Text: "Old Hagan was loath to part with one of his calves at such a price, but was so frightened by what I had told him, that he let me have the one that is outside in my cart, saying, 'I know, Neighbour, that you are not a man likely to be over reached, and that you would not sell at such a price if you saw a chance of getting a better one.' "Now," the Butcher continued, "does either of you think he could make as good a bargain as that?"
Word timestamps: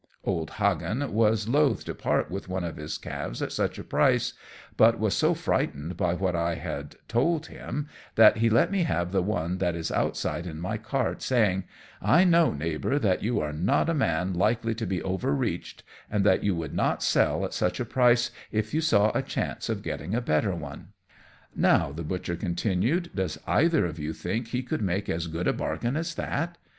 "Old 0.23 0.49
Hagan 0.53 1.13
was 1.13 1.47
loath 1.47 1.85
to 1.85 1.93
part 1.93 2.31
with 2.31 2.49
one 2.49 2.63
of 2.63 2.77
his 2.77 2.97
calves 2.97 3.39
at 3.39 3.51
such 3.51 3.77
a 3.77 3.83
price, 3.83 4.33
but 4.75 4.99
was 4.99 5.13
so 5.15 5.35
frightened 5.35 5.95
by 5.95 6.15
what 6.15 6.35
I 6.35 6.55
had 6.55 6.95
told 7.07 7.45
him, 7.45 7.87
that 8.15 8.37
he 8.37 8.49
let 8.49 8.71
me 8.71 8.81
have 8.81 9.11
the 9.11 9.21
one 9.21 9.59
that 9.59 9.75
is 9.75 9.91
outside 9.91 10.47
in 10.47 10.59
my 10.59 10.79
cart, 10.79 11.21
saying, 11.21 11.65
'I 12.01 12.23
know, 12.23 12.51
Neighbour, 12.51 12.97
that 12.97 13.21
you 13.21 13.39
are 13.41 13.53
not 13.53 13.89
a 13.89 13.93
man 13.93 14.33
likely 14.33 14.73
to 14.73 14.87
be 14.87 15.03
over 15.03 15.35
reached, 15.35 15.83
and 16.09 16.23
that 16.25 16.43
you 16.43 16.55
would 16.55 16.73
not 16.73 17.03
sell 17.03 17.45
at 17.45 17.53
such 17.53 17.79
a 17.79 17.85
price 17.85 18.31
if 18.51 18.73
you 18.73 18.81
saw 18.81 19.11
a 19.13 19.21
chance 19.21 19.69
of 19.69 19.83
getting 19.83 20.15
a 20.15 20.19
better 20.21 20.55
one.' 20.55 20.93
"Now," 21.55 21.91
the 21.91 22.01
Butcher 22.03 22.35
continued, 22.35 23.11
"does 23.13 23.37
either 23.45 23.85
of 23.85 23.99
you 23.99 24.13
think 24.13 24.47
he 24.47 24.63
could 24.63 24.81
make 24.81 25.09
as 25.09 25.27
good 25.27 25.47
a 25.47 25.53
bargain 25.53 25.95
as 25.95 26.15
that?" 26.15 26.57